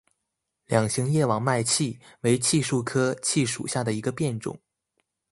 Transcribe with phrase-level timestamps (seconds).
[0.65, 4.59] 两型叶网脉槭为槭树科槭属下的一个变种。